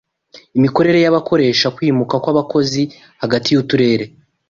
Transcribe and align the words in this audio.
imikorere 0.57 0.99
y'abakoresha 1.01 1.67
kwimuka 1.75 2.15
kw'abakozi 2.23 2.81
hagati 3.21 3.47
y'uturere 3.51 4.05